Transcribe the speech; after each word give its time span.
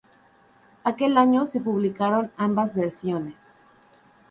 Aquel 0.83 1.15
año 1.15 1.45
se 1.45 1.61
publicaron 1.61 2.31
ambas 2.35 2.73
versiones. 2.73 3.39